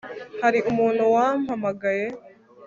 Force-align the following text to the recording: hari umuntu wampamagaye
hari 0.43 0.59
umuntu 0.71 1.01
wampamagaye 1.15 2.05